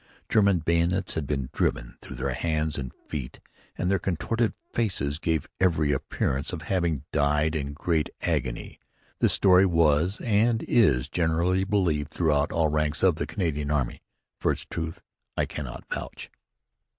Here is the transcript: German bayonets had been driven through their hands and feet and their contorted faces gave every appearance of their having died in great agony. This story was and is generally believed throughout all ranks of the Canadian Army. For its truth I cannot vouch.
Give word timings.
German 0.29 0.57
bayonets 0.57 1.13
had 1.13 1.27
been 1.27 1.51
driven 1.53 1.95
through 2.01 2.15
their 2.15 2.33
hands 2.33 2.75
and 2.79 2.91
feet 3.07 3.39
and 3.77 3.91
their 3.91 3.99
contorted 3.99 4.55
faces 4.73 5.19
gave 5.19 5.47
every 5.59 5.91
appearance 5.91 6.51
of 6.51 6.57
their 6.57 6.67
having 6.69 7.03
died 7.11 7.55
in 7.55 7.73
great 7.73 8.09
agony. 8.23 8.79
This 9.19 9.33
story 9.33 9.67
was 9.67 10.19
and 10.21 10.63
is 10.63 11.07
generally 11.07 11.65
believed 11.65 12.09
throughout 12.09 12.51
all 12.51 12.69
ranks 12.69 13.03
of 13.03 13.17
the 13.17 13.27
Canadian 13.27 13.69
Army. 13.69 14.01
For 14.39 14.51
its 14.51 14.65
truth 14.65 15.03
I 15.37 15.45
cannot 15.45 15.83
vouch. 15.93 16.31